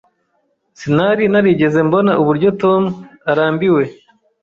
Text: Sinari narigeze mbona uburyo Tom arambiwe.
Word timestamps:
Sinari 0.79 1.23
narigeze 1.31 1.79
mbona 1.87 2.11
uburyo 2.21 2.49
Tom 2.61 2.81
arambiwe. 3.31 3.83